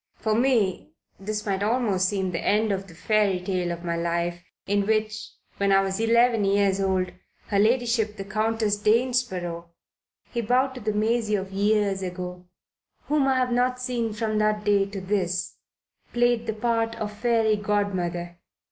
[0.15, 4.43] For me this might almost seem the end of the fairy tale of my life,
[4.65, 7.11] in which when I was eleven years old
[7.49, 9.69] her ladyship the Countess of Danesborough"
[10.31, 12.47] (he bowed to the Maisie of years ago),
[13.09, 15.57] "whom I have not seen from that day to this,
[16.13, 18.39] played the part of Fairy Godmother.